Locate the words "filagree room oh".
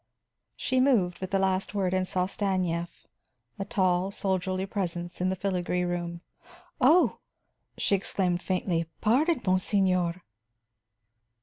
5.35-7.19